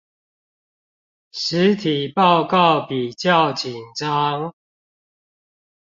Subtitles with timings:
[1.31, 4.51] 實體報告比較緊張